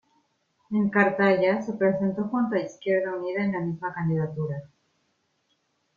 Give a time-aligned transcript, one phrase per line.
[0.71, 4.63] En Cartaya se presentó junto a Izquierda Unida en la misma candidatura.